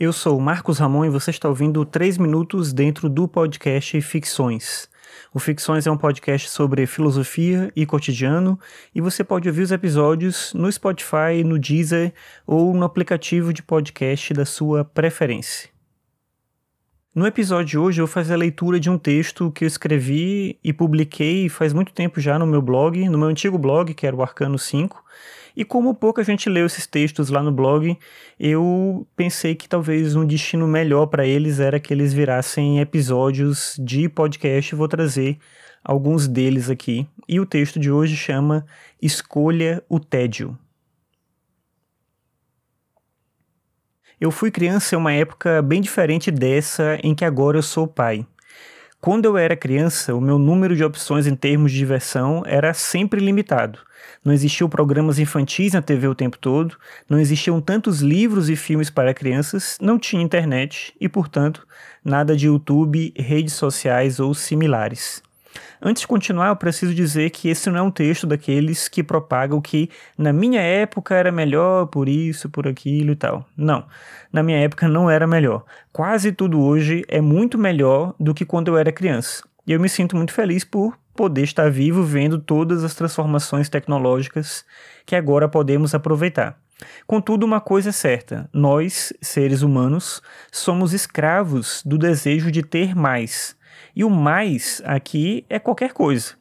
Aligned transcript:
Eu 0.00 0.12
sou 0.12 0.38
Marcos 0.38 0.78
Ramon 0.78 1.06
e 1.06 1.10
você 1.10 1.32
está 1.32 1.48
ouvindo 1.48 1.84
3 1.84 2.18
minutos 2.18 2.72
dentro 2.72 3.08
do 3.08 3.26
podcast 3.26 4.00
Ficções. 4.00 4.88
O 5.34 5.40
Ficções 5.40 5.88
é 5.88 5.90
um 5.90 5.96
podcast 5.96 6.48
sobre 6.50 6.86
filosofia 6.86 7.72
e 7.74 7.84
cotidiano 7.84 8.56
e 8.94 9.00
você 9.00 9.24
pode 9.24 9.48
ouvir 9.48 9.62
os 9.62 9.72
episódios 9.72 10.54
no 10.54 10.70
Spotify, 10.70 11.42
no 11.44 11.58
Deezer 11.58 12.14
ou 12.46 12.72
no 12.74 12.84
aplicativo 12.84 13.52
de 13.52 13.60
podcast 13.60 14.32
da 14.32 14.44
sua 14.44 14.84
preferência. 14.84 15.68
No 17.12 17.26
episódio 17.26 17.66
de 17.66 17.78
hoje 17.78 18.00
eu 18.00 18.06
vou 18.06 18.14
fazer 18.14 18.34
a 18.34 18.36
leitura 18.36 18.78
de 18.78 18.88
um 18.88 18.96
texto 18.96 19.50
que 19.50 19.64
eu 19.64 19.66
escrevi 19.66 20.60
e 20.62 20.72
publiquei 20.72 21.48
faz 21.48 21.72
muito 21.72 21.92
tempo 21.92 22.20
já 22.20 22.38
no 22.38 22.46
meu 22.46 22.62
blog, 22.62 23.08
no 23.08 23.18
meu 23.18 23.26
antigo 23.26 23.58
blog, 23.58 23.92
que 23.92 24.06
era 24.06 24.14
o 24.14 24.22
Arcano 24.22 24.60
5. 24.60 25.04
E 25.58 25.64
como 25.64 25.92
pouca 25.92 26.22
gente 26.22 26.48
leu 26.48 26.66
esses 26.66 26.86
textos 26.86 27.30
lá 27.30 27.42
no 27.42 27.50
blog, 27.50 27.98
eu 28.38 29.04
pensei 29.16 29.56
que 29.56 29.68
talvez 29.68 30.14
um 30.14 30.24
destino 30.24 30.68
melhor 30.68 31.06
para 31.06 31.26
eles 31.26 31.58
era 31.58 31.80
que 31.80 31.92
eles 31.92 32.12
virassem 32.12 32.78
episódios 32.78 33.74
de 33.76 34.08
podcast. 34.08 34.72
Vou 34.76 34.86
trazer 34.86 35.36
alguns 35.82 36.28
deles 36.28 36.70
aqui. 36.70 37.08
E 37.28 37.40
o 37.40 37.44
texto 37.44 37.80
de 37.80 37.90
hoje 37.90 38.16
chama 38.16 38.64
Escolha 39.02 39.82
o 39.88 39.98
Tédio. 39.98 40.56
Eu 44.20 44.30
fui 44.30 44.52
criança 44.52 44.94
em 44.94 44.98
uma 44.98 45.12
época 45.12 45.60
bem 45.60 45.80
diferente 45.80 46.30
dessa 46.30 47.00
em 47.02 47.16
que 47.16 47.24
agora 47.24 47.58
eu 47.58 47.62
sou 47.64 47.88
pai. 47.88 48.24
Quando 49.00 49.26
eu 49.26 49.36
era 49.36 49.56
criança, 49.56 50.12
o 50.12 50.20
meu 50.20 50.40
número 50.40 50.74
de 50.74 50.82
opções 50.82 51.24
em 51.28 51.36
termos 51.36 51.70
de 51.70 51.78
diversão 51.78 52.42
era 52.44 52.74
sempre 52.74 53.20
limitado. 53.20 53.78
Não 54.24 54.32
existiam 54.32 54.68
programas 54.68 55.20
infantis 55.20 55.72
na 55.72 55.80
TV 55.80 56.08
o 56.08 56.16
tempo 56.16 56.36
todo, 56.36 56.76
não 57.08 57.16
existiam 57.20 57.60
tantos 57.60 58.00
livros 58.00 58.50
e 58.50 58.56
filmes 58.56 58.90
para 58.90 59.14
crianças, 59.14 59.78
não 59.80 60.00
tinha 60.00 60.20
internet 60.20 60.92
e, 61.00 61.08
portanto, 61.08 61.64
nada 62.04 62.34
de 62.34 62.46
YouTube, 62.46 63.14
redes 63.16 63.54
sociais 63.54 64.18
ou 64.18 64.34
similares. 64.34 65.22
Antes 65.80 66.02
de 66.02 66.08
continuar, 66.08 66.48
eu 66.48 66.56
preciso 66.56 66.94
dizer 66.94 67.30
que 67.30 67.48
esse 67.48 67.70
não 67.70 67.78
é 67.78 67.82
um 67.82 67.90
texto 67.90 68.26
daqueles 68.26 68.88
que 68.88 69.02
propagam 69.02 69.60
que 69.60 69.90
na 70.16 70.32
minha 70.32 70.60
época 70.60 71.14
era 71.14 71.30
melhor 71.30 71.86
por 71.86 72.08
isso, 72.08 72.48
por 72.48 72.66
aquilo 72.66 73.12
e 73.12 73.16
tal. 73.16 73.46
Não, 73.56 73.84
na 74.32 74.42
minha 74.42 74.58
época 74.58 74.88
não 74.88 75.10
era 75.10 75.26
melhor. 75.26 75.64
Quase 75.92 76.32
tudo 76.32 76.60
hoje 76.60 77.04
é 77.08 77.20
muito 77.20 77.58
melhor 77.58 78.14
do 78.18 78.34
que 78.34 78.44
quando 78.44 78.68
eu 78.68 78.76
era 78.76 78.92
criança. 78.92 79.42
E 79.66 79.72
eu 79.72 79.80
me 79.80 79.88
sinto 79.88 80.16
muito 80.16 80.32
feliz 80.32 80.64
por 80.64 80.98
poder 81.14 81.42
estar 81.42 81.70
vivo 81.70 82.02
vendo 82.04 82.38
todas 82.38 82.84
as 82.84 82.94
transformações 82.94 83.68
tecnológicas 83.68 84.64
que 85.04 85.16
agora 85.16 85.48
podemos 85.48 85.94
aproveitar. 85.94 86.56
Contudo, 87.06 87.44
uma 87.44 87.60
coisa 87.60 87.90
é 87.90 87.92
certa: 87.92 88.48
nós, 88.52 89.12
seres 89.20 89.62
humanos, 89.62 90.22
somos 90.50 90.92
escravos 90.92 91.82
do 91.84 91.98
desejo 91.98 92.50
de 92.50 92.62
ter 92.62 92.94
mais 92.94 93.58
e 93.94 94.04
o 94.04 94.10
mais 94.10 94.80
aqui 94.84 95.44
é 95.48 95.58
qualquer 95.58 95.92
coisa. 95.92 96.34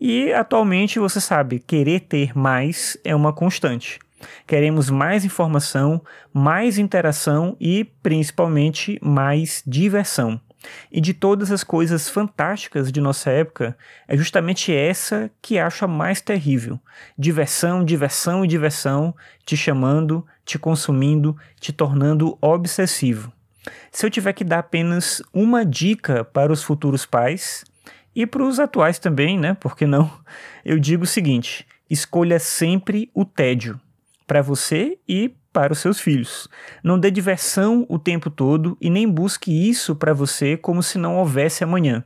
E 0.00 0.32
atualmente 0.32 0.98
você 0.98 1.20
sabe, 1.20 1.58
querer 1.58 2.00
ter 2.00 2.36
mais 2.36 2.96
é 3.04 3.14
uma 3.14 3.32
constante. 3.32 3.98
Queremos 4.46 4.88
mais 4.88 5.24
informação, 5.24 6.00
mais 6.32 6.78
interação 6.78 7.56
e 7.60 7.84
principalmente 8.02 8.98
mais 9.02 9.62
diversão. 9.66 10.40
E 10.90 11.00
de 11.00 11.12
todas 11.12 11.50
as 11.50 11.64
coisas 11.64 12.08
fantásticas 12.08 12.92
de 12.92 13.00
nossa 13.00 13.30
época, 13.30 13.76
é 14.06 14.16
justamente 14.16 14.74
essa 14.74 15.30
que 15.40 15.58
acho 15.58 15.84
a 15.84 15.88
mais 15.88 16.20
terrível. 16.20 16.78
Diversão, 17.18 17.84
diversão 17.84 18.44
e 18.44 18.48
diversão, 18.48 19.14
te 19.44 19.56
chamando, 19.56 20.26
te 20.44 20.58
consumindo, 20.58 21.36
te 21.58 21.72
tornando 21.72 22.38
obsessivo. 22.40 23.32
Se 23.90 24.04
eu 24.06 24.10
tiver 24.10 24.32
que 24.32 24.44
dar 24.44 24.60
apenas 24.60 25.22
uma 25.32 25.64
dica 25.64 26.24
para 26.24 26.52
os 26.52 26.62
futuros 26.62 27.06
pais 27.06 27.64
e 28.14 28.26
para 28.26 28.42
os 28.42 28.58
atuais 28.58 28.98
também, 28.98 29.38
né? 29.38 29.54
Por 29.54 29.76
que 29.76 29.86
não? 29.86 30.10
Eu 30.64 30.78
digo 30.78 31.04
o 31.04 31.06
seguinte: 31.06 31.66
escolha 31.88 32.38
sempre 32.38 33.10
o 33.14 33.24
tédio 33.24 33.80
para 34.26 34.42
você 34.42 34.98
e 35.08 35.34
para 35.52 35.72
os 35.72 35.78
seus 35.78 36.00
filhos. 36.00 36.48
Não 36.82 36.98
dê 36.98 37.10
diversão 37.10 37.86
o 37.88 37.98
tempo 37.98 38.30
todo 38.30 38.76
e 38.80 38.88
nem 38.88 39.08
busque 39.08 39.68
isso 39.68 39.94
para 39.94 40.14
você 40.14 40.56
como 40.56 40.82
se 40.82 40.98
não 40.98 41.16
houvesse 41.16 41.62
amanhã. 41.62 42.04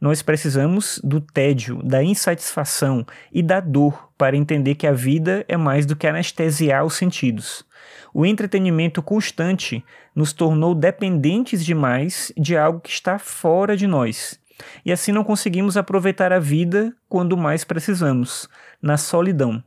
Nós 0.00 0.22
precisamos 0.22 1.00
do 1.02 1.20
tédio, 1.20 1.80
da 1.82 2.02
insatisfação 2.02 3.06
e 3.32 3.42
da 3.42 3.60
dor 3.60 4.10
para 4.18 4.36
entender 4.36 4.74
que 4.74 4.86
a 4.86 4.92
vida 4.92 5.44
é 5.48 5.56
mais 5.56 5.86
do 5.86 5.94
que 5.94 6.06
anestesiar 6.06 6.84
os 6.84 6.94
sentidos. 6.94 7.64
O 8.12 8.26
entretenimento 8.26 9.02
constante 9.02 9.84
nos 10.14 10.32
tornou 10.32 10.74
dependentes 10.74 11.64
demais 11.64 12.32
de 12.36 12.56
algo 12.56 12.80
que 12.80 12.90
está 12.90 13.18
fora 13.18 13.76
de 13.76 13.86
nós. 13.86 14.38
E 14.84 14.92
assim 14.92 15.12
não 15.12 15.24
conseguimos 15.24 15.76
aproveitar 15.76 16.32
a 16.32 16.38
vida 16.38 16.94
quando 17.08 17.36
mais 17.36 17.64
precisamos, 17.64 18.48
na 18.80 18.96
solidão. 18.96 19.62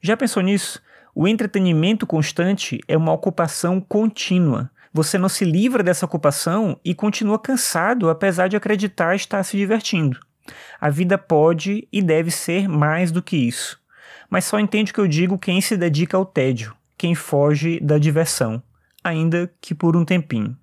Já 0.00 0.16
pensou 0.16 0.42
nisso? 0.42 0.82
O 1.14 1.26
entretenimento 1.26 2.06
constante 2.06 2.80
é 2.86 2.96
uma 2.96 3.12
ocupação 3.12 3.80
contínua. 3.80 4.70
Você 4.92 5.18
não 5.18 5.28
se 5.28 5.44
livra 5.44 5.82
dessa 5.82 6.06
ocupação 6.06 6.78
e 6.84 6.94
continua 6.94 7.38
cansado, 7.38 8.08
apesar 8.08 8.48
de 8.48 8.56
acreditar 8.56 9.14
estar 9.14 9.42
se 9.42 9.56
divertindo. 9.56 10.18
A 10.80 10.88
vida 10.90 11.18
pode 11.18 11.86
e 11.92 12.00
deve 12.00 12.30
ser 12.30 12.68
mais 12.68 13.10
do 13.12 13.22
que 13.22 13.36
isso. 13.36 13.80
Mas 14.30 14.44
só 14.44 14.58
entende 14.58 14.90
o 14.90 14.94
que 14.94 15.00
eu 15.00 15.08
digo 15.08 15.38
quem 15.38 15.60
se 15.60 15.76
dedica 15.76 16.16
ao 16.16 16.24
tédio, 16.24 16.74
quem 16.96 17.14
foge 17.14 17.80
da 17.80 17.98
diversão, 17.98 18.62
ainda 19.02 19.52
que 19.60 19.74
por 19.74 19.96
um 19.96 20.04
tempinho. 20.04 20.56